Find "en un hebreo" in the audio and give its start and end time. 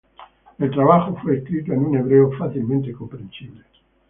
1.73-2.31